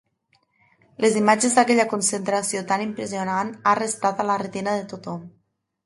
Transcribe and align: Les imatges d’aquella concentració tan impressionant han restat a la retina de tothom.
Les 1.05 1.17
imatges 1.19 1.57
d’aquella 1.59 1.85
concentració 1.93 2.65
tan 2.73 2.87
impressionant 2.89 3.55
han 3.61 3.81
restat 3.85 4.25
a 4.27 4.31
la 4.33 4.43
retina 4.47 4.79
de 4.81 4.93
tothom. 4.95 5.27